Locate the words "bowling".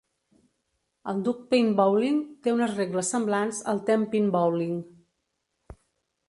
1.79-2.17, 4.39-4.75